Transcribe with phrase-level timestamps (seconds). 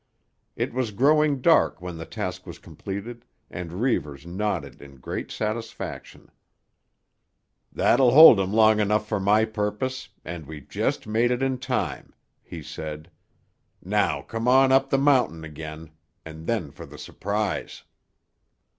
[0.55, 6.31] It was growing dark when the task was completed, and Reivers nodded in great satisfaction.
[7.71, 12.15] "That'll hold 'em long enough for my purpose, and we just made it in time,"
[12.41, 13.11] he said.
[13.79, 15.91] "Now come on up the mountain again,
[16.25, 17.83] and then for the surprise."